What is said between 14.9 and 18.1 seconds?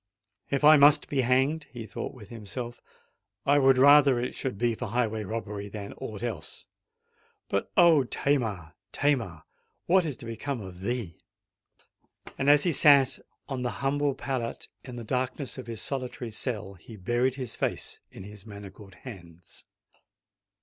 the darkness of his solitary cell, he buried his face